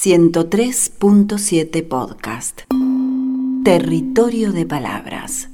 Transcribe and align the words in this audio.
103.7 0.00 1.88
Podcast. 1.88 2.60
Territorio 3.64 4.52
de 4.52 4.64
Palabras. 4.64 5.48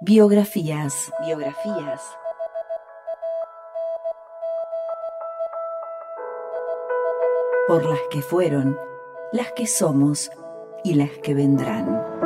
Biografías, 0.00 1.12
biografías. 1.26 2.00
Por 7.68 7.84
las 7.84 8.00
que 8.10 8.22
fueron, 8.22 8.78
las 9.32 9.52
que 9.52 9.66
somos 9.66 10.30
y 10.82 10.94
las 10.94 11.10
que 11.22 11.34
vendrán. 11.34 12.25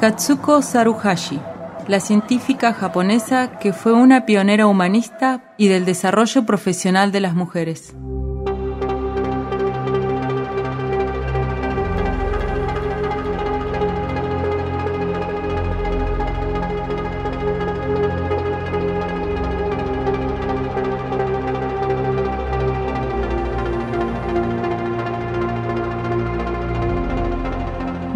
Katsuko 0.00 0.60
Saruhashi, 0.60 1.40
la 1.88 2.00
científica 2.00 2.74
japonesa 2.74 3.58
que 3.58 3.72
fue 3.72 3.94
una 3.94 4.26
pionera 4.26 4.66
humanista 4.66 5.54
y 5.56 5.68
del 5.68 5.86
desarrollo 5.86 6.44
profesional 6.44 7.12
de 7.12 7.20
las 7.20 7.34
mujeres. 7.34 7.94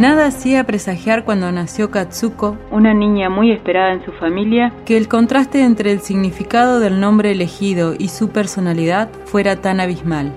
Nada 0.01 0.25
hacía 0.25 0.65
presagiar 0.65 1.27
cuando 1.27 1.53
nació 1.53 1.91
Katsuko, 1.91 2.57
una 2.71 2.95
niña 2.95 3.29
muy 3.29 3.53
esperada 3.53 3.93
en 3.93 4.03
su 4.03 4.13
familia, 4.13 4.73
que 4.87 4.97
el 4.97 5.09
contraste 5.09 5.63
entre 5.63 5.93
el 5.93 6.01
significado 6.01 6.81
del 6.81 7.01
nombre 7.01 7.33
elegido 7.33 7.95
y 7.99 8.09
su 8.09 8.31
personalidad 8.31 9.11
fuera 9.27 9.57
tan 9.57 9.79
abismal. 9.79 10.33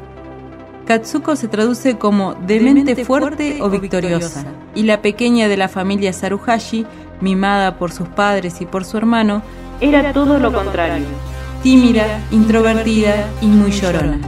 Katsuko 0.84 1.38
se 1.38 1.48
traduce 1.48 1.98
como 1.98 2.34
de 2.34 2.60
mente 2.60 3.06
fuerte 3.06 3.60
o 3.62 3.70
victoriosa, 3.70 4.44
y 4.76 4.84
la 4.84 5.02
pequeña 5.02 5.48
de 5.48 5.56
la 5.56 5.70
familia 5.70 6.12
Saruhashi, 6.12 6.86
mimada 7.22 7.78
por 7.78 7.94
sus 7.94 8.10
padres 8.10 8.60
y 8.60 8.66
por 8.66 8.84
su 8.84 8.98
hermano, 8.98 9.44
era 9.80 10.12
todo 10.12 10.40
lo 10.40 10.52
contrario, 10.52 11.06
tímida, 11.62 12.20
introvertida 12.32 13.30
y 13.40 13.46
muy 13.46 13.72
llorona. 13.72 14.20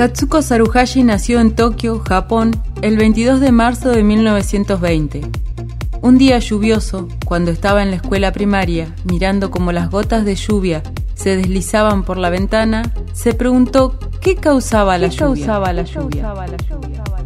Katsuko 0.00 0.40
Saruhashi 0.40 1.02
nació 1.02 1.40
en 1.40 1.54
Tokio, 1.54 1.98
Japón, 1.98 2.52
el 2.80 2.96
22 2.96 3.38
de 3.38 3.52
marzo 3.52 3.90
de 3.90 4.02
1920. 4.02 5.20
Un 6.00 6.16
día 6.16 6.38
lluvioso, 6.38 7.06
cuando 7.26 7.50
estaba 7.50 7.82
en 7.82 7.90
la 7.90 7.96
escuela 7.96 8.32
primaria, 8.32 8.94
mirando 9.04 9.50
cómo 9.50 9.72
las 9.72 9.90
gotas 9.90 10.24
de 10.24 10.36
lluvia 10.36 10.82
se 11.12 11.36
deslizaban 11.36 12.02
por 12.04 12.16
la 12.16 12.30
ventana, 12.30 12.90
se 13.12 13.34
preguntó 13.34 13.98
qué 14.22 14.36
causaba, 14.36 14.96
la, 14.96 15.10
causaba 15.10 15.70
la 15.74 15.82
lluvia. 15.82 16.32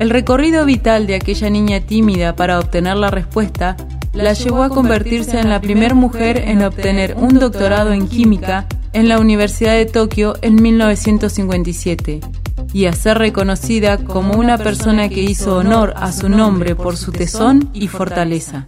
El 0.00 0.10
recorrido 0.10 0.64
vital 0.64 1.06
de 1.06 1.14
aquella 1.14 1.50
niña 1.50 1.78
tímida 1.78 2.34
para 2.34 2.58
obtener 2.58 2.96
la 2.96 3.12
respuesta 3.12 3.76
la 4.12 4.32
llevó 4.32 4.64
a 4.64 4.68
convertirse 4.68 5.38
en 5.38 5.48
la 5.48 5.60
primera 5.60 5.94
mujer 5.94 6.38
en 6.38 6.64
obtener 6.64 7.14
un 7.20 7.38
doctorado 7.38 7.92
en 7.92 8.08
química 8.08 8.66
en 8.92 9.08
la 9.08 9.20
Universidad 9.20 9.74
de 9.74 9.86
Tokio 9.86 10.34
en 10.42 10.60
1957 10.60 12.20
y 12.74 12.86
a 12.86 12.92
ser 12.92 13.18
reconocida 13.18 13.98
como 13.98 14.34
una 14.34 14.58
persona 14.58 15.08
que 15.08 15.22
hizo 15.22 15.56
honor 15.56 15.94
a 15.96 16.10
su 16.10 16.28
nombre 16.28 16.74
por 16.74 16.96
su 16.96 17.12
tesón 17.12 17.70
y 17.72 17.86
fortaleza. 17.86 18.66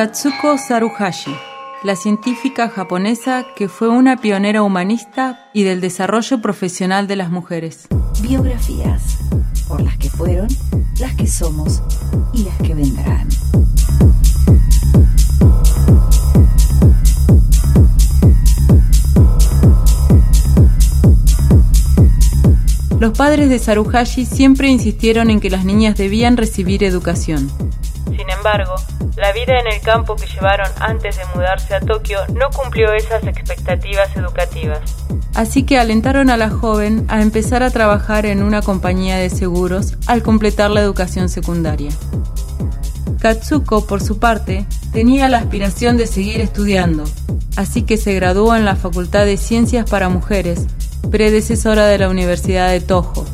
Katsuko 0.00 0.56
Saruhashi, 0.56 1.36
la 1.82 1.94
científica 1.94 2.70
japonesa 2.70 3.44
que 3.54 3.68
fue 3.68 3.90
una 3.90 4.16
pionera 4.16 4.62
humanista 4.62 5.50
y 5.52 5.62
del 5.62 5.82
desarrollo 5.82 6.40
profesional 6.40 7.06
de 7.06 7.16
las 7.16 7.28
mujeres. 7.28 7.86
Biografías, 8.22 9.18
por 9.68 9.82
las 9.82 9.98
que 9.98 10.08
fueron, 10.08 10.48
las 10.98 11.14
que 11.16 11.26
somos 11.26 11.82
y 12.32 12.44
las 12.44 12.56
que 12.66 12.74
vendrán. 12.74 13.28
Los 22.98 23.18
padres 23.18 23.50
de 23.50 23.58
Saruhashi 23.58 24.24
siempre 24.24 24.68
insistieron 24.68 25.28
en 25.28 25.40
que 25.40 25.50
las 25.50 25.66
niñas 25.66 25.98
debían 25.98 26.38
recibir 26.38 26.84
educación. 26.84 27.50
Sin 28.06 28.30
embargo, 28.30 28.76
la 29.20 29.32
vida 29.32 29.58
en 29.58 29.66
el 29.66 29.80
campo 29.82 30.16
que 30.16 30.26
llevaron 30.26 30.68
antes 30.80 31.16
de 31.16 31.24
mudarse 31.34 31.74
a 31.74 31.80
Tokio 31.80 32.18
no 32.34 32.48
cumplió 32.50 32.92
esas 32.92 33.22
expectativas 33.24 34.16
educativas. 34.16 34.80
Así 35.34 35.64
que 35.64 35.78
alentaron 35.78 36.30
a 36.30 36.36
la 36.36 36.50
joven 36.50 37.04
a 37.08 37.20
empezar 37.20 37.62
a 37.62 37.70
trabajar 37.70 38.26
en 38.26 38.42
una 38.42 38.62
compañía 38.62 39.16
de 39.18 39.30
seguros 39.30 39.96
al 40.06 40.22
completar 40.22 40.70
la 40.70 40.80
educación 40.80 41.28
secundaria. 41.28 41.90
Katsuko, 43.20 43.86
por 43.86 44.02
su 44.02 44.18
parte, 44.18 44.66
tenía 44.92 45.28
la 45.28 45.38
aspiración 45.38 45.98
de 45.98 46.06
seguir 46.06 46.40
estudiando, 46.40 47.04
así 47.56 47.82
que 47.82 47.98
se 47.98 48.14
graduó 48.14 48.56
en 48.56 48.64
la 48.64 48.76
Facultad 48.76 49.26
de 49.26 49.36
Ciencias 49.36 49.88
para 49.88 50.08
Mujeres 50.08 50.66
predecesora 51.10 51.86
de 51.86 51.98
la 51.98 52.08
Universidad 52.08 52.70
de 52.70 52.80
Toho. 52.80 53.26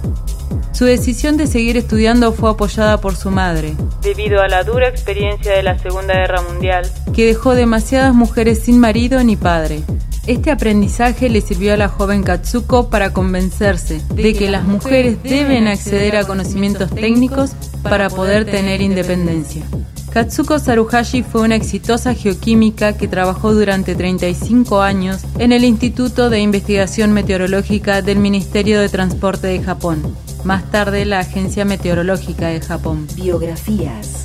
Su 0.77 0.85
decisión 0.85 1.39
de 1.39 1.47
seguir 1.47 1.79
estudiando 1.79 2.35
fue 2.35 2.51
apoyada 2.51 3.01
por 3.01 3.17
su 3.17 3.31
madre, 3.31 3.75
debido 4.03 4.43
a 4.43 4.49
la 4.49 4.63
dura 4.63 4.89
experiencia 4.89 5.53
de 5.53 5.63
la 5.63 5.79
Segunda 5.79 6.13
Guerra 6.13 6.43
Mundial, 6.43 6.87
que 7.15 7.25
dejó 7.25 7.55
demasiadas 7.55 8.15
mujeres 8.15 8.59
sin 8.59 8.79
marido 8.79 9.25
ni 9.25 9.37
padre. 9.37 9.81
Este 10.27 10.51
aprendizaje 10.51 11.31
le 11.31 11.41
sirvió 11.41 11.73
a 11.73 11.79
la 11.79 11.89
joven 11.89 12.23
Katsuko 12.23 12.91
para 12.91 13.15
convencerse 13.15 14.03
de 14.13 14.35
que 14.35 14.51
las 14.51 14.65
mujeres 14.65 15.23
deben 15.23 15.67
acceder 15.67 16.15
a 16.15 16.27
conocimientos 16.27 16.91
técnicos 16.91 17.53
para 17.83 18.11
poder 18.11 18.45
tener 18.45 18.83
independencia. 18.83 19.63
Katsuko 20.13 20.59
Saruhashi 20.59 21.23
fue 21.23 21.41
una 21.41 21.57
exitosa 21.57 22.13
geoquímica 22.13 22.99
que 22.99 23.09
trabajó 23.09 23.55
durante 23.55 23.95
35 23.95 24.83
años 24.83 25.23
en 25.39 25.53
el 25.53 25.65
Instituto 25.65 26.29
de 26.29 26.41
Investigación 26.41 27.13
Meteorológica 27.13 28.03
del 28.03 28.19
Ministerio 28.19 28.79
de 28.79 28.91
Transporte 28.91 29.47
de 29.47 29.63
Japón, 29.63 30.15
más 30.47 30.71
tarde 30.71 31.05
la 31.05 31.19
Agencia 31.19 31.65
Meteorológica 31.65 32.47
de 32.47 32.61
Japón. 32.61 33.09
Biografías. 33.17 34.25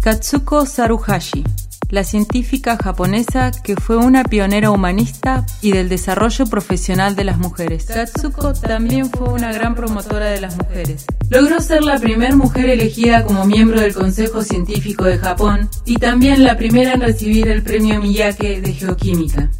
Katsuko 0.00 0.66
Saruhashi 0.66 1.42
la 1.90 2.04
científica 2.04 2.76
japonesa 2.76 3.50
que 3.62 3.76
fue 3.76 3.96
una 3.96 4.24
pionera 4.24 4.70
humanista 4.70 5.46
y 5.62 5.72
del 5.72 5.88
desarrollo 5.88 6.46
profesional 6.46 7.16
de 7.16 7.24
las 7.24 7.38
mujeres. 7.38 7.86
Katsuko 7.86 8.52
también 8.54 9.10
fue 9.10 9.28
una 9.28 9.52
gran 9.52 9.74
promotora 9.74 10.26
de 10.26 10.40
las 10.40 10.56
mujeres. 10.56 11.04
Logró 11.30 11.60
ser 11.60 11.82
la 11.82 11.98
primera 11.98 12.34
mujer 12.34 12.70
elegida 12.70 13.24
como 13.24 13.44
miembro 13.44 13.80
del 13.80 13.94
Consejo 13.94 14.42
Científico 14.42 15.04
de 15.04 15.18
Japón 15.18 15.68
y 15.84 15.96
también 15.96 16.44
la 16.44 16.56
primera 16.56 16.94
en 16.94 17.00
recibir 17.00 17.48
el 17.48 17.62
premio 17.62 18.00
Miyake 18.00 18.60
de 18.60 18.72
Geoquímica. 18.72 19.50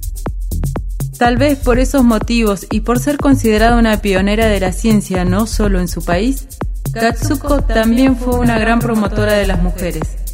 Tal 1.19 1.37
vez 1.39 1.59
por 1.59 1.79
esos 1.79 2.05
motivos 2.05 2.67
y 2.71 2.81
por 2.81 2.99
ser 2.99 3.17
considerada 3.17 3.79
una 3.79 4.03
pionera 4.03 4.47
de 4.47 4.61
la 4.61 4.73
ciencia 4.73 5.25
no 5.25 5.47
solo 5.47 5.81
en 5.81 5.89
su 5.89 6.05
país, 6.05 6.47
Katsuko 6.93 7.63
también 7.63 8.17
fue 8.17 8.39
una 8.39 8.59
gran 8.59 8.81
promotora 8.81 9.33
de 9.33 9.47
las 9.47 9.63
mujeres. 9.63 10.26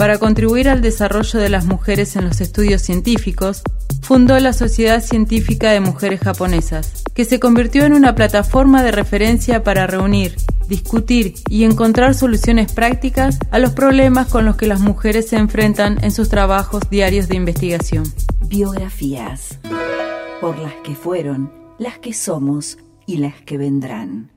Para 0.00 0.16
contribuir 0.16 0.70
al 0.70 0.80
desarrollo 0.80 1.38
de 1.38 1.50
las 1.50 1.66
mujeres 1.66 2.16
en 2.16 2.24
los 2.24 2.40
estudios 2.40 2.80
científicos, 2.80 3.62
fundó 4.00 4.40
la 4.40 4.54
Sociedad 4.54 5.02
Científica 5.02 5.72
de 5.72 5.80
Mujeres 5.80 6.20
Japonesas, 6.20 7.04
que 7.12 7.26
se 7.26 7.38
convirtió 7.38 7.84
en 7.84 7.92
una 7.92 8.14
plataforma 8.14 8.82
de 8.82 8.92
referencia 8.92 9.62
para 9.62 9.86
reunir, 9.86 10.36
discutir 10.70 11.34
y 11.50 11.64
encontrar 11.64 12.14
soluciones 12.14 12.72
prácticas 12.72 13.38
a 13.50 13.58
los 13.58 13.72
problemas 13.72 14.28
con 14.28 14.46
los 14.46 14.56
que 14.56 14.66
las 14.66 14.80
mujeres 14.80 15.28
se 15.28 15.36
enfrentan 15.36 16.02
en 16.02 16.12
sus 16.12 16.30
trabajos 16.30 16.88
diarios 16.88 17.28
de 17.28 17.36
investigación. 17.36 18.04
Biografías 18.46 19.58
por 20.40 20.58
las 20.58 20.76
que 20.82 20.94
fueron, 20.94 21.52
las 21.78 21.98
que 21.98 22.14
somos 22.14 22.78
y 23.04 23.18
las 23.18 23.34
que 23.42 23.58
vendrán. 23.58 24.30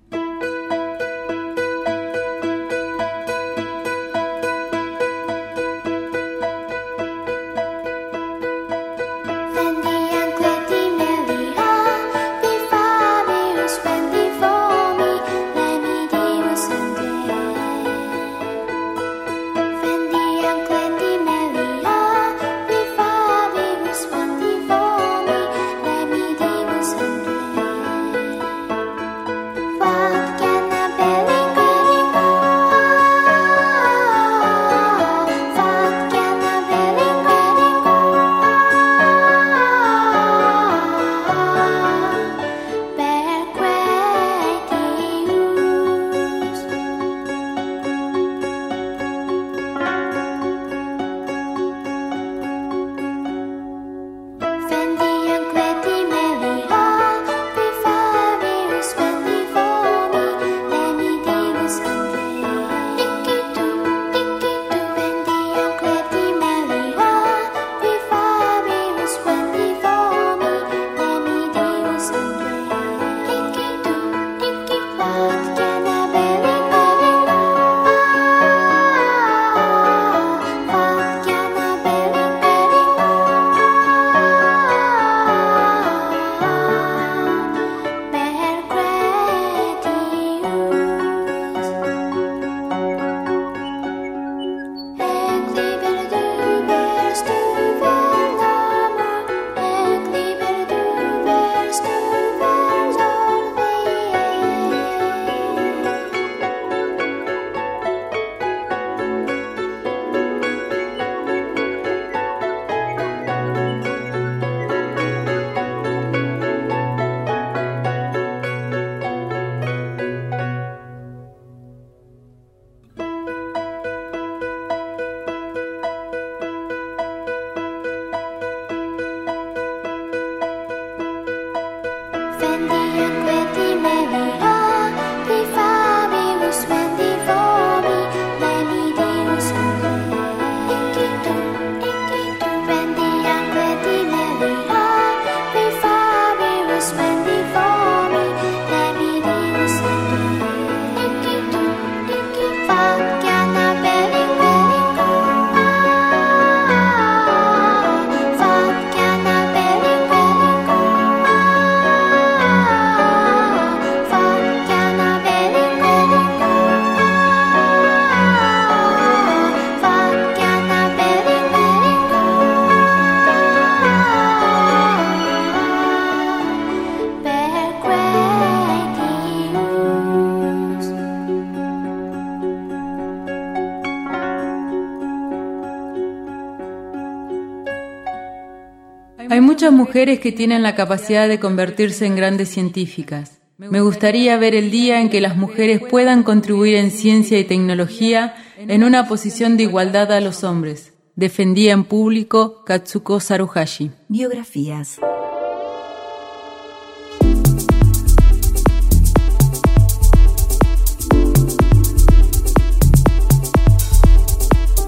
Muchas 189.64 189.88
mujeres 189.88 190.20
que 190.20 190.34
tienen 190.34 190.62
la 190.62 190.76
capacidad 190.76 191.30
de 191.30 191.40
convertirse 191.40 192.06
en 192.06 192.18
grandes 192.18 192.50
científicas. 192.50 193.40
Me 193.58 193.80
gustaría 193.80 194.36
ver 194.38 194.56
el 194.56 194.72
día 194.72 195.00
en 195.00 195.10
que 195.10 195.22
las 195.22 195.38
mujeres 195.38 195.80
puedan 195.90 196.24
contribuir 196.24 196.76
en 196.76 196.92
ciencia 196.92 197.40
y 197.40 197.46
tecnología 197.46 198.36
en 198.58 198.84
una 198.84 199.08
posición 199.08 199.56
de 199.56 199.64
igualdad 199.64 200.12
a 200.12 200.20
los 200.20 200.44
hombres. 200.44 200.92
Defendía 201.16 201.72
en 201.72 201.86
público 201.86 202.66
Katsuko 202.66 203.22
Saruhashi. 203.22 203.92
Biografías. 204.10 205.00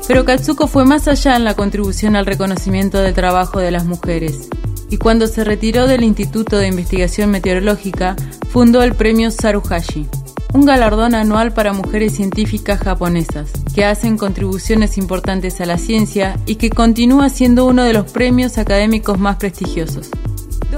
Pero 0.05 0.25
Katsuko 0.25 0.67
fue 0.67 0.83
más 0.83 1.07
allá 1.07 1.37
en 1.37 1.45
la 1.45 1.55
contribución 1.55 2.17
al 2.17 2.25
reconocimiento 2.25 2.99
del 2.99 3.13
trabajo 3.13 3.59
de 3.59 3.71
las 3.71 3.85
mujeres. 3.85 4.49
Y 4.95 4.97
cuando 4.97 5.27
se 5.27 5.43
retiró 5.43 5.87
del 5.87 6.05
Instituto 6.05 6.57
de 6.57 6.67
Investigación 6.67 7.29
Meteorológica, 7.29 8.15
fundó 8.49 8.81
el 8.81 8.95
premio 8.95 9.29
Saruhashi, 9.29 10.07
un 10.53 10.65
galardón 10.65 11.15
anual 11.15 11.51
para 11.51 11.73
mujeres 11.73 12.15
científicas 12.15 12.79
japonesas, 12.79 13.51
que 13.75 13.83
hacen 13.83 14.17
contribuciones 14.17 14.97
importantes 14.97 15.59
a 15.59 15.65
la 15.65 15.77
ciencia 15.77 16.39
y 16.45 16.55
que 16.55 16.69
continúa 16.69 17.27
siendo 17.27 17.65
uno 17.65 17.83
de 17.83 17.91
los 17.91 18.09
premios 18.09 18.57
académicos 18.57 19.19
más 19.19 19.35
prestigiosos. 19.35 20.11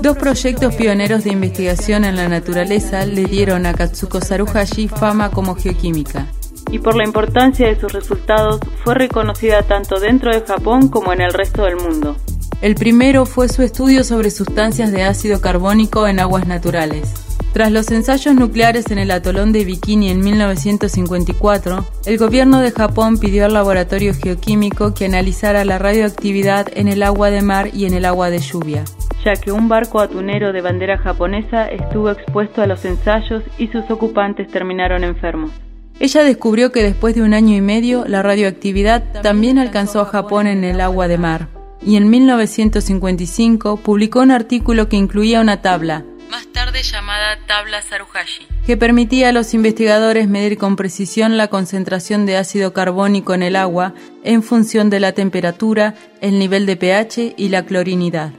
Dos 0.02 0.18
proyectos 0.18 0.74
pioneros 0.74 1.24
de 1.24 1.34
investigación 1.34 2.04
en 2.04 2.16
la 2.16 2.28
naturaleza 2.28 3.06
le 3.06 3.26
dieron 3.26 3.68
a 3.68 3.76
Katsuko 3.76 4.20
Saruhashi 4.20 4.88
fama 4.88 5.30
como 5.30 5.54
geoquímica, 5.54 6.26
y 6.72 6.80
por 6.80 6.96
la 6.96 7.06
importancia 7.06 7.68
de 7.68 7.80
sus 7.80 7.94
resultados 7.94 8.62
fue 8.84 8.96
reconocida 8.96 9.62
tanto 9.62 10.00
dentro 10.00 10.32
de 10.34 10.42
Japón 10.42 10.88
como 10.88 11.14
en 11.14 11.22
el 11.22 11.34
resto 11.34 11.66
del 11.66 11.76
mundo. 11.76 12.18
El 12.60 12.74
primero 12.74 13.28
fue 13.28 13.50
su 13.50 13.62
estudio 13.62 14.04
sobre 14.04 14.32
sustancias 14.32 14.92
de 14.92 15.04
ácido 15.04 15.42
carbónico 15.42 16.08
en 16.08 16.20
aguas 16.20 16.48
naturales. 16.48 17.14
Tras 17.54 17.72
los 17.72 17.92
ensayos 17.92 18.34
nucleares 18.34 18.90
en 18.90 18.98
el 18.98 19.12
atolón 19.12 19.52
de 19.52 19.64
Bikini 19.64 20.10
en 20.10 20.22
1954, 20.22 21.86
el 22.08 22.18
gobierno 22.18 22.60
de 22.60 22.72
Japón 22.72 23.20
pidió 23.20 23.46
al 23.46 23.54
laboratorio 23.54 24.12
geoquímico 24.16 24.96
que 24.96 25.06
analizara 25.06 25.66
la 25.66 25.78
radioactividad 25.78 26.68
en 26.74 26.88
el 26.88 27.04
agua 27.04 27.30
de 27.30 27.44
mar 27.44 27.70
y 27.74 27.86
en 27.86 27.94
el 27.94 28.06
agua 28.06 28.32
de 28.32 28.40
lluvia, 28.40 28.86
ya 29.24 29.36
que 29.36 29.52
un 29.52 29.70
barco 29.70 30.00
atunero 30.00 30.52
de 30.52 30.62
bandera 30.62 30.98
japonesa 30.98 31.68
estuvo 31.68 32.10
expuesto 32.10 32.64
a 32.64 32.68
los 32.68 32.84
ensayos 32.86 33.44
y 33.60 33.68
sus 33.68 33.88
ocupantes 33.92 34.48
terminaron 34.50 35.04
enfermos. 35.04 35.52
Ella 36.00 36.24
descubrió 36.24 36.72
que 36.72 36.82
después 36.82 37.14
de 37.14 37.22
un 37.22 37.36
año 37.36 37.56
y 37.56 37.62
medio 37.62 38.06
la 38.08 38.24
radioactividad 38.24 39.22
también 39.22 39.60
alcanzó 39.60 40.02
a 40.02 40.06
Japón 40.06 40.48
en 40.48 40.64
el 40.64 40.82
agua 40.82 41.08
de 41.08 41.18
mar, 41.20 41.57
y 41.82 41.96
en 41.96 42.10
1955 42.10 43.78
publicó 43.78 44.22
un 44.22 44.32
artículo 44.32 44.90
que 44.90 44.98
incluía 44.98 45.42
una 45.42 45.62
tabla, 45.62 46.06
más 46.30 46.48
tarde 46.48 46.84
llamada 46.84 47.38
tabla 47.48 47.82
Saruhashi, 47.82 48.48
que 48.66 48.78
permitía 48.78 49.30
a 49.30 49.32
los 49.32 49.54
investigadores 49.54 50.28
medir 50.28 50.58
con 50.58 50.76
precisión 50.76 51.38
la 51.38 51.48
concentración 51.48 52.26
de 52.26 52.38
ácido 52.38 52.74
carbónico 52.74 53.34
en 53.34 53.44
el 53.44 53.56
agua 53.56 53.94
en 54.24 54.44
función 54.44 54.90
de 54.90 55.00
la 55.00 55.14
temperatura, 55.14 55.96
el 56.22 56.40
nivel 56.40 56.66
de 56.66 56.76
pH 56.76 57.34
y 57.38 57.50
la 57.50 57.66
clorinidad. 57.66 58.32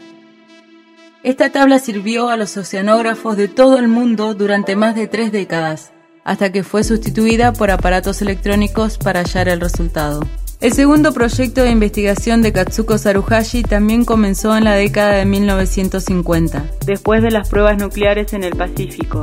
Esta 1.23 1.51
tabla 1.51 1.79
sirvió 1.79 2.29
a 2.29 2.37
los 2.37 2.57
oceanógrafos 2.57 3.37
de 3.37 3.49
todo 3.49 3.79
el 3.79 3.89
mundo 3.89 4.35
durante 4.35 4.77
más 4.77 4.95
de 4.95 5.09
tres 5.09 5.33
décadas 5.33 5.93
hasta 6.29 6.53
que 6.53 6.63
fue 6.63 6.85
sustituida 6.85 7.55
por 7.55 7.71
aparatos 7.71 8.21
electrónicos 8.21 8.99
para 8.99 9.21
hallar 9.21 9.49
el 9.49 9.63
resultado. 9.63 10.21
El 10.61 10.73
segundo 10.73 11.13
proyecto 11.13 11.63
de 11.63 11.71
investigación 11.71 12.43
de 12.43 12.53
Katsuko 12.53 12.99
Saruhashi 12.99 13.63
también 13.63 14.05
comenzó 14.05 14.57
en 14.57 14.65
la 14.65 14.75
década 14.75 15.13
de 15.13 15.25
1950, 15.25 16.65
después 16.85 17.23
de 17.23 17.31
las 17.31 17.49
pruebas 17.49 17.79
nucleares 17.79 18.33
en 18.33 18.43
el 18.43 18.57
Pacífico, 18.57 19.23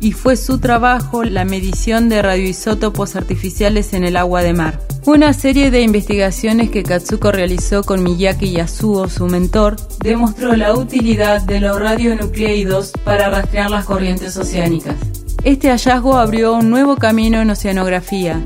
y 0.00 0.12
fue 0.12 0.36
su 0.36 0.60
trabajo 0.60 1.24
la 1.24 1.44
medición 1.44 2.08
de 2.08 2.22
radioisótopos 2.22 3.16
artificiales 3.16 3.94
en 3.94 4.04
el 4.04 4.16
agua 4.16 4.44
de 4.44 4.52
mar. 4.52 4.78
Una 5.06 5.32
serie 5.32 5.72
de 5.72 5.82
investigaciones 5.82 6.70
que 6.70 6.84
Katsuko 6.84 7.32
realizó 7.32 7.82
con 7.82 8.04
Miyake 8.04 8.52
Yasuo, 8.52 9.08
su 9.08 9.26
mentor, 9.26 9.74
demostró 10.04 10.54
la 10.54 10.72
utilidad 10.72 11.42
de 11.42 11.58
los 11.58 11.80
radionucleidos 11.80 12.92
para 13.04 13.28
rastrear 13.28 13.72
las 13.72 13.86
corrientes 13.86 14.36
oceánicas. 14.36 14.94
Este 15.42 15.68
hallazgo 15.68 16.16
abrió 16.16 16.54
un 16.54 16.70
nuevo 16.70 16.94
camino 16.94 17.40
en 17.40 17.50
oceanografía 17.50 18.40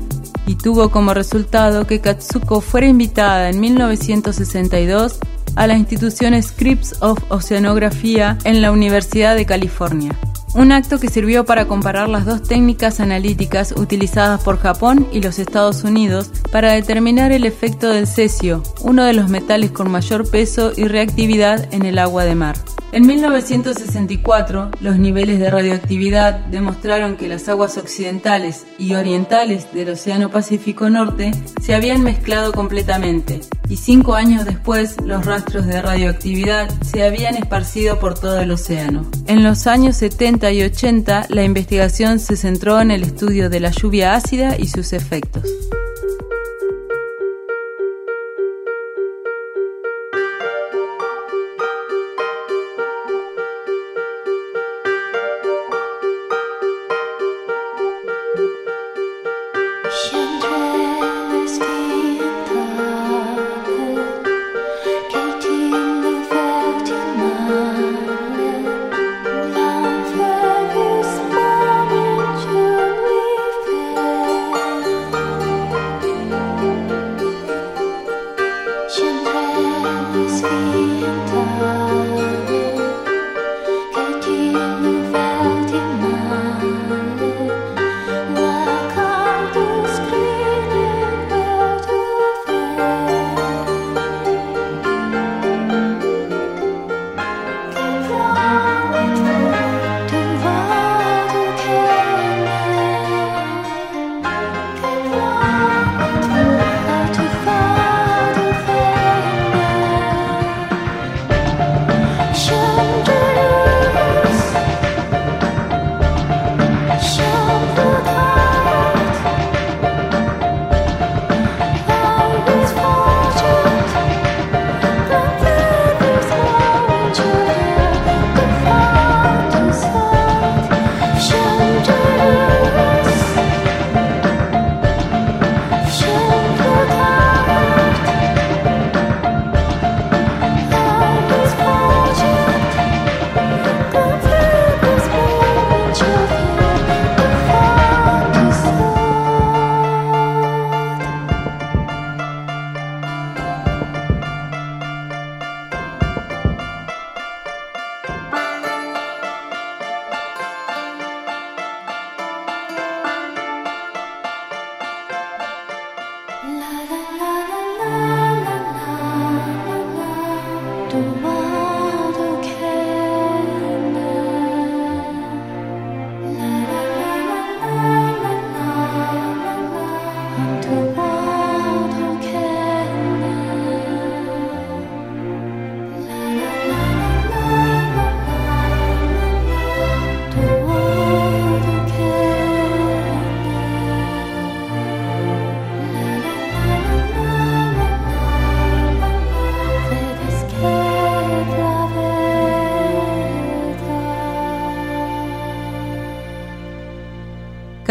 y 0.51 0.55
tuvo 0.55 0.91
como 0.91 1.13
resultado 1.13 1.87
que 1.87 2.01
Katsuko 2.01 2.59
fuera 2.59 2.85
invitada 2.85 3.49
en 3.49 3.61
1962 3.61 5.17
a 5.55 5.65
la 5.65 5.77
institución 5.77 6.41
Scripps 6.43 7.01
of 7.01 7.19
Oceanografía 7.29 8.37
en 8.43 8.61
la 8.61 8.73
Universidad 8.73 9.37
de 9.37 9.45
California. 9.45 10.13
Un 10.53 10.73
acto 10.73 10.99
que 10.99 11.09
sirvió 11.09 11.45
para 11.45 11.69
comparar 11.69 12.09
las 12.09 12.25
dos 12.25 12.43
técnicas 12.43 12.99
analíticas 12.99 13.73
utilizadas 13.77 14.43
por 14.43 14.59
Japón 14.59 15.07
y 15.13 15.21
los 15.21 15.39
Estados 15.39 15.85
Unidos 15.85 16.29
para 16.51 16.73
determinar 16.73 17.31
el 17.31 17.45
efecto 17.45 17.87
del 17.87 18.05
cesio, 18.05 18.61
uno 18.81 19.05
de 19.05 19.13
los 19.13 19.29
metales 19.29 19.71
con 19.71 19.89
mayor 19.89 20.29
peso 20.29 20.73
y 20.75 20.83
reactividad 20.83 21.73
en 21.73 21.85
el 21.85 21.97
agua 21.97 22.25
de 22.25 22.35
mar. 22.35 22.57
En 22.93 23.07
1964, 23.07 24.71
los 24.81 24.97
niveles 24.97 25.39
de 25.39 25.49
radioactividad 25.49 26.39
demostraron 26.47 27.15
que 27.15 27.29
las 27.29 27.47
aguas 27.47 27.77
occidentales 27.77 28.65
y 28.77 28.95
orientales 28.95 29.71
del 29.71 29.91
Océano 29.91 30.29
Pacífico 30.29 30.89
Norte 30.89 31.31
se 31.61 31.73
habían 31.73 32.03
mezclado 32.03 32.51
completamente, 32.51 33.39
y 33.69 33.77
cinco 33.77 34.15
años 34.15 34.43
después 34.43 34.97
los 35.05 35.25
rastros 35.25 35.67
de 35.67 35.81
radioactividad 35.81 36.69
se 36.81 37.03
habían 37.05 37.37
esparcido 37.37 37.97
por 37.97 38.19
todo 38.19 38.41
el 38.41 38.51
océano. 38.51 39.05
En 39.25 39.41
los 39.41 39.67
años 39.67 39.95
70 39.95 40.51
y 40.51 40.63
80, 40.63 41.27
la 41.29 41.43
investigación 41.45 42.19
se 42.19 42.35
centró 42.35 42.81
en 42.81 42.91
el 42.91 43.03
estudio 43.03 43.49
de 43.49 43.61
la 43.61 43.71
lluvia 43.71 44.15
ácida 44.15 44.57
y 44.57 44.67
sus 44.67 44.91
efectos. 44.91 45.45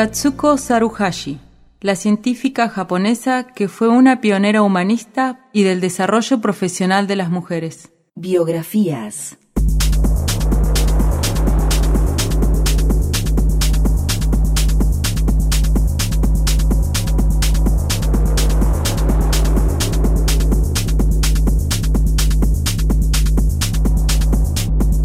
Katsuko 0.01 0.57
Saruhashi, 0.57 1.39
la 1.83 1.95
científica 1.95 2.71
japonesa 2.71 3.49
que 3.49 3.69
fue 3.69 3.89
una 3.89 4.23
pionera 4.23 4.63
humanista 4.63 5.47
y 5.53 5.63
del 5.63 5.83
desarrollo 5.83 6.41
profesional 6.41 7.07
de 7.07 7.17
las 7.17 7.29
mujeres. 7.29 7.91
Biografías. 8.15 9.37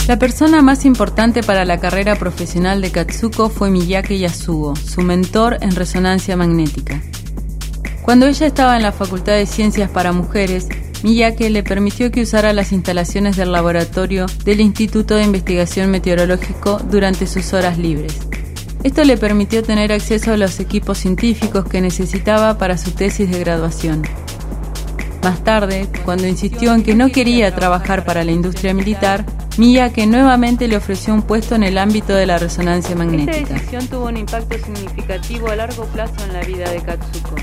La 0.07 0.19
persona 0.19 0.61
más 0.61 0.85
importante 0.85 1.41
para 1.41 1.65
la 1.65 1.79
carrera 1.79 2.15
profesional 2.15 2.79
de 2.79 2.91
Katsuko 2.91 3.49
fue 3.49 3.71
Miyake 3.71 4.19
Yasugo, 4.19 4.75
su 4.75 5.01
mentor 5.01 5.57
en 5.61 5.75
resonancia 5.75 6.37
magnética. 6.37 7.01
Cuando 8.03 8.27
ella 8.27 8.45
estaba 8.45 8.77
en 8.77 8.83
la 8.83 8.91
Facultad 8.91 9.33
de 9.33 9.47
Ciencias 9.47 9.89
para 9.89 10.11
Mujeres, 10.11 10.67
Miyake 11.01 11.49
le 11.49 11.63
permitió 11.63 12.11
que 12.11 12.21
usara 12.21 12.53
las 12.53 12.71
instalaciones 12.71 13.35
del 13.35 13.51
laboratorio 13.51 14.27
del 14.43 14.61
Instituto 14.61 15.15
de 15.15 15.23
Investigación 15.23 15.89
Meteorológico 15.89 16.77
durante 16.77 17.25
sus 17.25 17.53
horas 17.53 17.79
libres. 17.79 18.15
Esto 18.83 19.03
le 19.03 19.17
permitió 19.17 19.63
tener 19.63 19.91
acceso 19.91 20.33
a 20.33 20.37
los 20.37 20.59
equipos 20.59 20.99
científicos 20.99 21.65
que 21.65 21.81
necesitaba 21.81 22.59
para 22.59 22.77
su 22.77 22.91
tesis 22.91 23.31
de 23.31 23.39
graduación. 23.39 24.03
Más 25.23 25.43
tarde, 25.43 25.87
cuando 26.05 26.27
insistió 26.27 26.75
en 26.75 26.83
que 26.83 26.93
no 26.93 27.09
quería 27.09 27.55
trabajar 27.55 28.05
para 28.05 28.23
la 28.23 28.31
industria 28.31 28.75
militar, 28.75 29.25
Miyake 29.57 30.05
nuevamente 30.05 30.67
le 30.67 30.77
ofreció 30.77 31.13
un 31.13 31.21
puesto 31.21 31.55
en 31.55 31.63
el 31.63 31.77
ámbito 31.77 32.13
de 32.13 32.25
la 32.25 32.37
resonancia 32.37 32.95
magnética. 32.95 33.39
Esta 33.39 33.53
decisión 33.53 33.87
tuvo 33.87 34.05
un 34.05 34.17
impacto 34.17 34.57
significativo 34.57 35.47
a 35.49 35.55
largo 35.55 35.85
plazo 35.85 36.25
en 36.25 36.33
la 36.33 36.41
vida 36.41 36.69
de 36.69 36.81
Katsuko. 36.81 37.35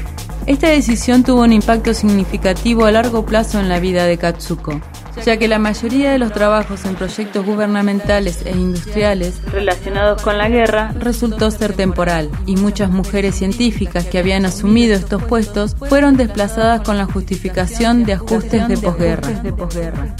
Esta 0.47 0.69
decisión 0.69 1.23
tuvo 1.23 1.43
un 1.43 1.53
impacto 1.53 1.95
significativo 1.95 2.85
a 2.85 2.91
largo 2.91 3.25
plazo 3.25 3.61
en 3.61 3.69
la 3.69 3.79
vida 3.81 4.05
de 4.05 4.19
Katsuko 4.19 4.81
ya 5.25 5.37
que 5.37 5.49
la 5.49 5.59
mayoría 5.59 6.13
de 6.13 6.19
los 6.19 6.33
trabajos 6.33 6.85
en 6.85 6.95
proyectos 6.95 7.45
gubernamentales 7.45 8.45
e 8.45 8.51
industriales 8.51 9.41
relacionados 9.53 10.23
con 10.23 10.39
la 10.39 10.49
guerra 10.49 10.93
resultó 10.99 11.51
ser 11.51 11.75
temporal 11.75 12.31
y 12.47 12.57
muchas 12.57 12.91
mujeres 12.91 13.37
científicas 13.37 14.07
que 14.07 14.19
habían 14.19 14.47
asumido 14.47 14.95
estos 14.95 15.23
puestos 15.23 15.77
fueron 15.77 16.17
desplazadas 16.17 16.81
con 16.81 16.99
la 16.99 17.05
justificación 17.05 18.05
de 18.05 18.15
ajustes 18.15 18.67
de 18.69 18.77
posguerra. 18.79 20.17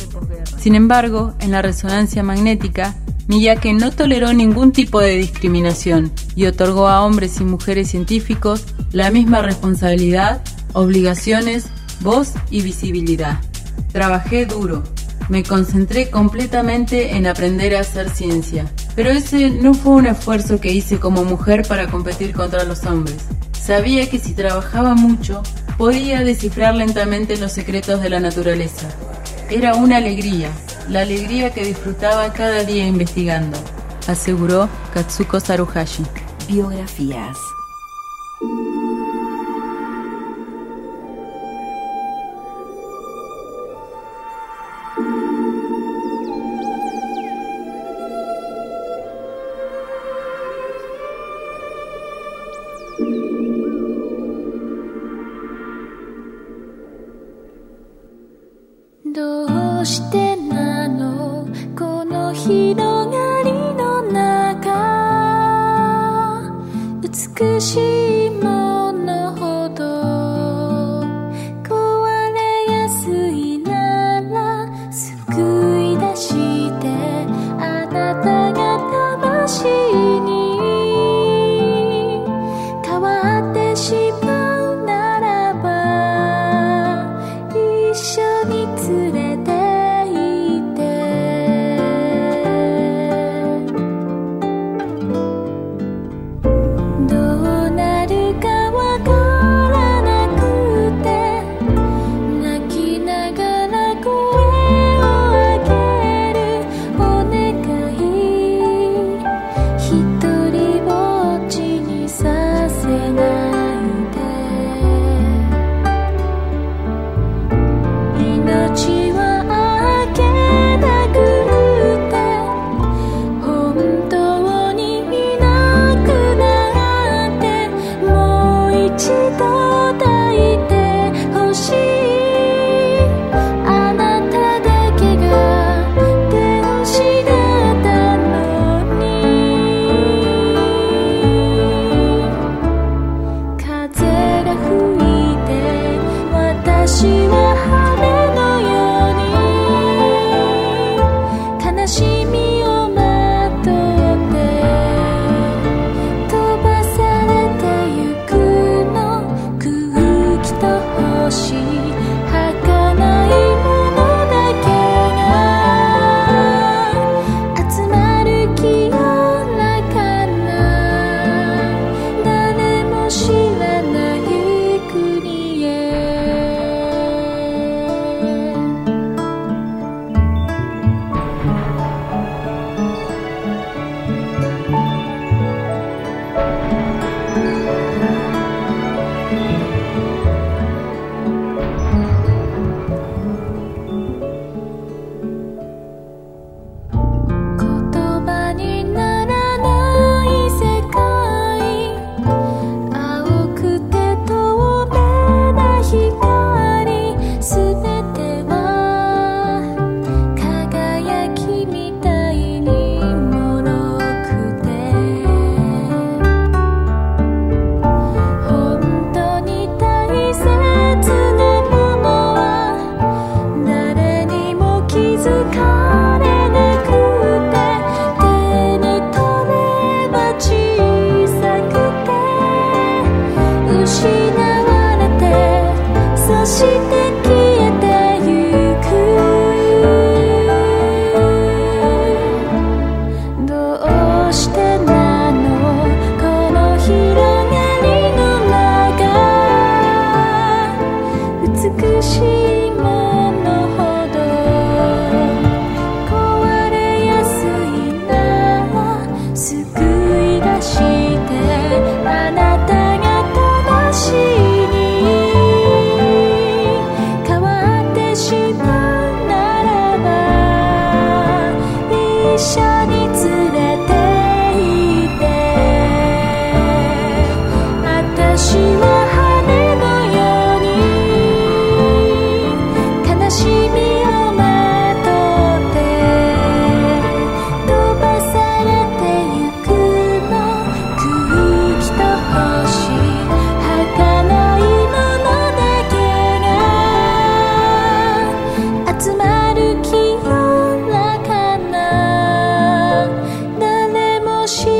Sin 0.59 0.75
embargo, 0.75 1.35
en 1.41 1.51
la 1.51 1.63
resonancia 1.63 2.23
magnética, 2.23 2.95
Miyake 3.29 3.73
no 3.73 3.91
toleró 3.93 4.33
ningún 4.33 4.73
tipo 4.73 5.01
de 5.01 5.17
discriminación 5.17 6.13
y 6.35 6.47
otorgó 6.47 6.89
a 6.89 7.05
hombres 7.05 7.41
y 7.41 7.45
mujeres 7.45 7.89
científicos 7.91 8.65
la 8.93 9.11
misma 9.11 9.43
responsabilidad, 9.43 10.43
obligaciones, 10.73 11.67
voz 12.01 12.33
y 12.51 12.63
visibilidad. 12.63 13.41
Trabajé 13.93 14.47
duro, 14.47 14.83
me 15.29 15.43
concentré 15.43 16.11
completamente 16.11 17.17
en 17.17 17.27
aprender 17.27 17.77
a 17.77 17.81
hacer 17.81 18.11
ciencia, 18.11 18.71
pero 18.95 19.11
ese 19.11 19.51
no 19.51 19.73
fue 19.75 19.93
un 19.93 20.07
esfuerzo 20.07 20.61
que 20.61 20.73
hice 20.73 20.99
como 20.99 21.25
mujer 21.25 21.67
para 21.67 21.89
competir 21.89 22.33
contra 22.33 22.65
los 22.65 22.85
hombres. 22.85 23.17
Sabía 23.53 24.11
que 24.11 24.19
si 24.19 24.35
trabajaba 24.35 24.95
mucho, 24.95 25.43
podía 25.79 26.23
descifrar 26.25 26.75
lentamente 26.75 27.37
los 27.37 27.53
secretos 27.53 28.03
de 28.03 28.11
la 28.11 28.21
naturaleza. 28.21 28.89
Era 29.53 29.75
una 29.75 29.99
alegría, 29.99 30.51
la 30.89 31.03
alegría 31.03 31.53
que 31.53 31.63
disfrutaba 31.63 32.33
cada 32.33 32.65
día 32.65 32.87
investigando, 32.87 33.59
aseguró 34.09 34.67
Katsuko 34.95 35.41
Saruhashi. 35.41 36.05
Biografías. 36.49 37.37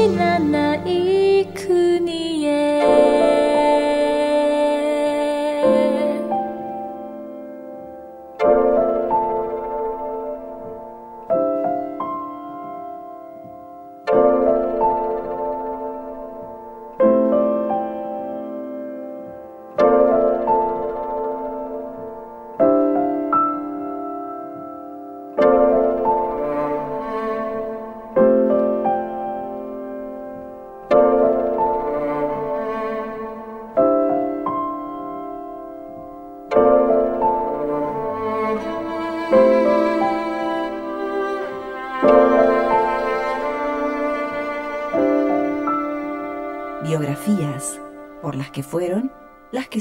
Que 0.09 0.62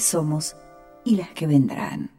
somos 0.03 0.55
y 1.03 1.15
las 1.15 1.29
que 1.29 1.47
vendrán. 1.47 2.11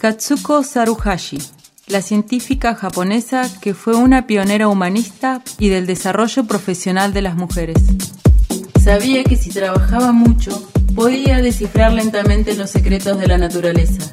Katsuko 0.00 0.62
Saruhashi, 0.62 1.36
la 1.88 2.00
científica 2.00 2.74
japonesa 2.74 3.42
que 3.60 3.74
fue 3.74 3.96
una 3.96 4.26
pionera 4.26 4.66
humanista 4.66 5.42
y 5.58 5.68
del 5.68 5.86
desarrollo 5.86 6.44
profesional 6.44 7.12
de 7.12 7.20
las 7.20 7.36
mujeres. 7.36 7.76
Sabía 8.82 9.24
que 9.24 9.36
si 9.36 9.50
trabajaba 9.50 10.12
mucho, 10.12 10.70
Podía 10.94 11.40
descifrar 11.40 11.92
lentamente 11.92 12.54
los 12.54 12.70
secretos 12.70 13.18
de 13.18 13.28
la 13.28 13.38
naturaleza. 13.38 14.12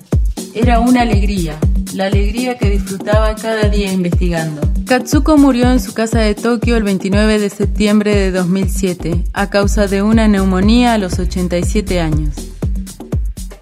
Era 0.54 0.80
una 0.80 1.02
alegría, 1.02 1.58
la 1.94 2.06
alegría 2.06 2.58
que 2.58 2.70
disfrutaba 2.70 3.36
cada 3.36 3.68
día 3.70 3.92
investigando. 3.92 4.62
Katsuko 4.86 5.38
murió 5.38 5.72
en 5.72 5.80
su 5.80 5.94
casa 5.94 6.20
de 6.20 6.36
Tokio 6.36 6.78
el 6.78 6.84
29 6.84 7.40
de 7.40 7.50
septiembre 7.50 8.16
de 8.16 8.32
2007 8.32 9.24
a 9.34 9.50
causa 9.50 9.88
de 9.88 10.02
una 10.02 10.28
neumonía 10.28 10.94
a 10.94 10.98
los 10.98 11.20
87 11.20 12.00
años. 12.00 12.36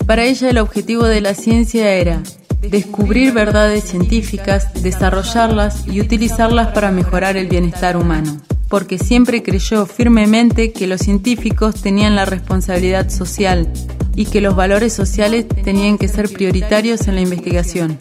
Para 0.05 0.25
ella 0.25 0.49
el 0.49 0.57
objetivo 0.59 1.05
de 1.05 1.21
la 1.21 1.33
ciencia 1.33 1.93
era 1.93 2.21
descubrir 2.61 3.33
verdades 3.33 3.85
científicas, 3.85 4.83
desarrollarlas 4.83 5.87
y 5.87 6.01
utilizarlas 6.01 6.67
para 6.73 6.91
mejorar 6.91 7.37
el 7.37 7.47
bienestar 7.47 7.97
humano 7.97 8.37
porque 8.69 8.97
siempre 8.97 9.43
creyó 9.43 9.85
firmemente 9.85 10.71
que 10.71 10.87
los 10.87 11.01
científicos 11.01 11.81
tenían 11.81 12.15
la 12.15 12.25
responsabilidad 12.25 13.09
social 13.09 13.71
y 14.15 14.25
que 14.25 14.41
los 14.41 14.55
valores 14.55 14.93
sociales 14.93 15.47
tenían 15.47 15.97
que 15.97 16.07
ser 16.07 16.29
prioritarios 16.29 17.07
en 17.07 17.15
la 17.15 17.21
investigación. 17.21 17.97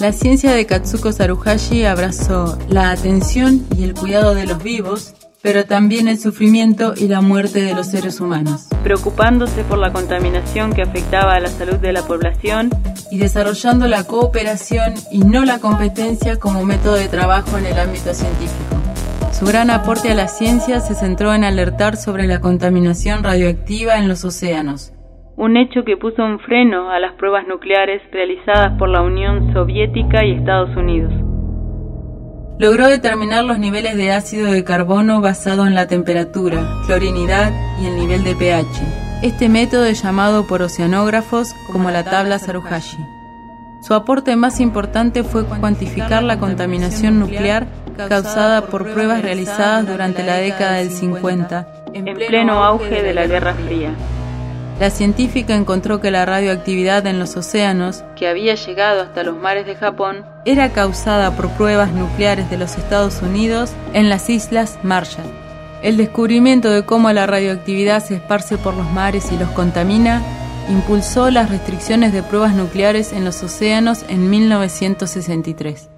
La 0.00 0.12
ciencia 0.12 0.52
de 0.52 0.66
Katsuko 0.66 1.10
Saruhashi 1.10 1.84
abrazó 1.84 2.58
la 2.68 2.90
atención 2.90 3.66
y 3.78 3.84
el 3.84 3.94
cuidado 3.94 4.34
de 4.34 4.46
los 4.46 4.62
vivos, 4.62 5.14
pero 5.40 5.64
también 5.64 6.06
el 6.06 6.18
sufrimiento 6.18 6.92
y 6.94 7.08
la 7.08 7.22
muerte 7.22 7.62
de 7.62 7.74
los 7.74 7.86
seres 7.86 8.20
humanos, 8.20 8.66
preocupándose 8.82 9.64
por 9.64 9.78
la 9.78 9.92
contaminación 9.92 10.74
que 10.74 10.82
afectaba 10.82 11.34
a 11.34 11.40
la 11.40 11.48
salud 11.48 11.76
de 11.76 11.92
la 11.92 12.02
población 12.02 12.70
y 13.10 13.16
desarrollando 13.18 13.88
la 13.88 14.04
cooperación 14.04 14.94
y 15.10 15.20
no 15.20 15.46
la 15.46 15.60
competencia 15.60 16.38
como 16.38 16.64
método 16.64 16.96
de 16.96 17.08
trabajo 17.08 17.56
en 17.56 17.64
el 17.64 17.78
ámbito 17.78 18.12
científico. 18.12 18.75
Su 19.38 19.44
gran 19.44 19.68
aporte 19.68 20.10
a 20.10 20.14
la 20.14 20.28
ciencia 20.28 20.80
se 20.80 20.94
centró 20.94 21.34
en 21.34 21.44
alertar 21.44 21.98
sobre 21.98 22.26
la 22.26 22.40
contaminación 22.40 23.22
radioactiva 23.22 23.98
en 23.98 24.08
los 24.08 24.24
océanos, 24.24 24.94
un 25.36 25.58
hecho 25.58 25.84
que 25.84 25.98
puso 25.98 26.24
un 26.24 26.38
freno 26.38 26.88
a 26.88 26.98
las 26.98 27.12
pruebas 27.16 27.46
nucleares 27.46 28.00
realizadas 28.12 28.78
por 28.78 28.88
la 28.88 29.02
Unión 29.02 29.52
Soviética 29.52 30.24
y 30.24 30.38
Estados 30.38 30.74
Unidos. 30.74 31.12
Logró 32.58 32.88
determinar 32.88 33.44
los 33.44 33.58
niveles 33.58 33.98
de 33.98 34.10
ácido 34.10 34.50
de 34.50 34.64
carbono 34.64 35.20
basado 35.20 35.66
en 35.66 35.74
la 35.74 35.86
temperatura, 35.86 36.66
clorinidad 36.86 37.52
y 37.82 37.88
el 37.88 37.96
nivel 37.96 38.24
de 38.24 38.36
pH. 38.36 39.20
Este 39.22 39.50
método 39.50 39.84
es 39.84 40.02
llamado 40.02 40.46
por 40.46 40.62
oceanógrafos 40.62 41.52
como 41.70 41.90
la 41.90 42.04
tabla 42.04 42.38
Saruhashi. 42.38 43.04
Su 43.82 43.92
aporte 43.92 44.34
más 44.34 44.60
importante 44.60 45.24
fue 45.24 45.44
cuantificar 45.44 46.22
la 46.22 46.38
contaminación 46.38 47.20
nuclear 47.20 47.66
causada 47.96 48.62
por 48.66 48.92
pruebas 48.92 49.22
realizadas 49.22 49.86
durante 49.86 50.22
la 50.22 50.36
década 50.36 50.74
del 50.74 50.90
50, 50.90 51.66
en 51.92 52.04
pleno 52.14 52.62
auge 52.64 53.02
de 53.02 53.14
la 53.14 53.26
Guerra 53.26 53.54
Fría. 53.54 53.94
La 54.78 54.90
científica 54.90 55.54
encontró 55.54 56.02
que 56.02 56.10
la 56.10 56.26
radioactividad 56.26 57.06
en 57.06 57.18
los 57.18 57.34
océanos, 57.36 58.04
que 58.14 58.28
había 58.28 58.54
llegado 58.56 59.00
hasta 59.00 59.22
los 59.22 59.36
mares 59.36 59.64
de 59.64 59.74
Japón, 59.74 60.26
era 60.44 60.70
causada 60.70 61.30
por 61.30 61.48
pruebas 61.50 61.92
nucleares 61.92 62.50
de 62.50 62.58
los 62.58 62.76
Estados 62.76 63.22
Unidos 63.22 63.72
en 63.94 64.10
las 64.10 64.28
islas 64.28 64.78
Marshall. 64.82 65.24
El 65.82 65.96
descubrimiento 65.96 66.70
de 66.70 66.84
cómo 66.84 67.10
la 67.12 67.26
radioactividad 67.26 68.04
se 68.04 68.16
esparce 68.16 68.58
por 68.58 68.74
los 68.74 68.90
mares 68.92 69.32
y 69.32 69.38
los 69.38 69.48
contamina 69.50 70.20
impulsó 70.68 71.30
las 71.30 71.48
restricciones 71.48 72.12
de 72.12 72.22
pruebas 72.22 72.54
nucleares 72.54 73.12
en 73.12 73.24
los 73.24 73.42
océanos 73.42 74.04
en 74.08 74.28
1963. 74.28 75.95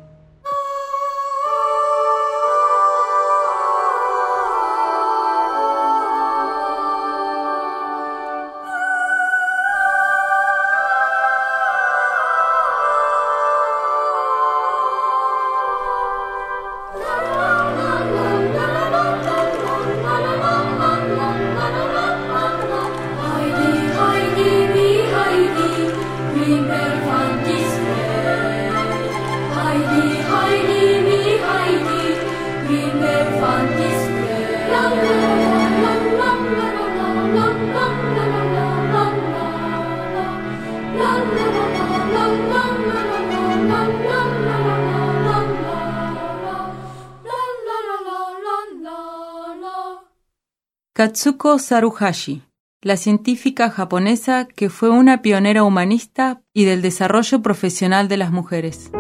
Katsuko 50.99 51.61
Saruhashi, 51.61 52.43
la 52.83 52.97
científica 52.97 53.71
japonesa 53.71 54.47
que 54.49 54.69
fue 54.69 54.91
una 54.91 55.23
pionera 55.23 55.63
humanista 55.63 56.43
y 56.53 56.65
del 56.65 56.83
desarrollo 56.83 57.41
profesional 57.41 58.09
de 58.09 58.17
las 58.17 58.33
mujeres. 58.33 58.91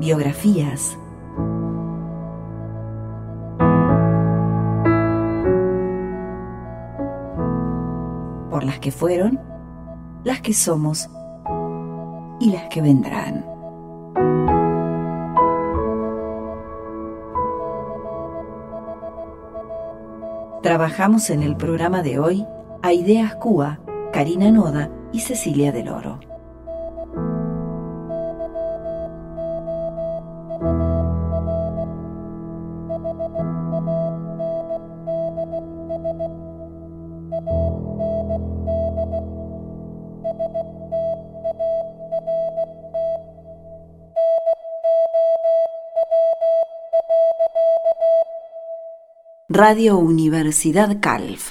Biografías. 0.00 0.98
Por 8.50 8.64
las 8.64 8.80
que 8.80 8.90
fueron, 8.90 9.38
las 10.24 10.40
que 10.40 10.52
somos 10.52 11.08
y 12.40 12.50
las 12.50 12.68
que 12.68 12.82
vendrán. 12.82 13.44
Trabajamos 20.62 21.30
en 21.30 21.42
el 21.42 21.56
programa 21.56 22.02
de 22.02 22.18
hoy 22.18 22.44
a 22.82 22.92
Ideas 22.92 23.36
Cuba, 23.36 23.78
Karina 24.12 24.50
Noda 24.50 24.90
y 25.12 25.20
Cecilia 25.20 25.70
del 25.70 25.88
Oro. 25.88 26.18
Radio 49.58 49.96
Universidad 49.96 51.00
Calf. 51.00 51.48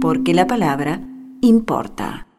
Porque 0.00 0.34
la 0.34 0.48
palabra 0.48 1.00
importa. 1.40 2.29